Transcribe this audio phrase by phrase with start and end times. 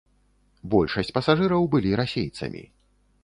[0.73, 2.63] Большасць пасажыраў былі расейцамі.